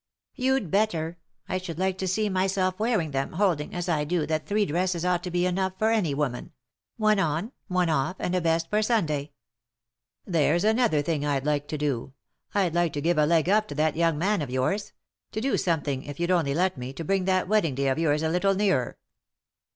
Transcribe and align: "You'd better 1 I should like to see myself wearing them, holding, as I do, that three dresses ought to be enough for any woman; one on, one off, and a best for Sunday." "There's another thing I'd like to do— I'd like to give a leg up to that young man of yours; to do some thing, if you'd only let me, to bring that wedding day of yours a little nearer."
"You'd 0.35 0.71
better 0.71 1.19
1 1.45 1.55
I 1.55 1.57
should 1.59 1.77
like 1.77 1.99
to 1.99 2.07
see 2.07 2.27
myself 2.27 2.79
wearing 2.79 3.11
them, 3.11 3.33
holding, 3.33 3.71
as 3.75 3.87
I 3.87 4.03
do, 4.03 4.25
that 4.25 4.47
three 4.47 4.65
dresses 4.65 5.05
ought 5.05 5.21
to 5.21 5.29
be 5.29 5.45
enough 5.45 5.73
for 5.77 5.91
any 5.91 6.15
woman; 6.15 6.53
one 6.97 7.19
on, 7.19 7.51
one 7.67 7.87
off, 7.87 8.15
and 8.17 8.33
a 8.33 8.41
best 8.41 8.67
for 8.71 8.81
Sunday." 8.81 9.31
"There's 10.25 10.63
another 10.63 11.03
thing 11.03 11.23
I'd 11.23 11.45
like 11.45 11.67
to 11.67 11.77
do— 11.77 12.13
I'd 12.55 12.73
like 12.73 12.93
to 12.93 13.01
give 13.01 13.19
a 13.19 13.27
leg 13.27 13.47
up 13.47 13.67
to 13.67 13.75
that 13.75 13.95
young 13.95 14.17
man 14.17 14.41
of 14.41 14.49
yours; 14.49 14.91
to 15.33 15.39
do 15.39 15.55
some 15.55 15.83
thing, 15.83 16.01
if 16.05 16.19
you'd 16.19 16.31
only 16.31 16.55
let 16.55 16.79
me, 16.79 16.93
to 16.93 17.03
bring 17.05 17.25
that 17.25 17.47
wedding 17.47 17.75
day 17.75 17.87
of 17.87 17.99
yours 17.99 18.23
a 18.23 18.29
little 18.29 18.55
nearer." 18.55 18.97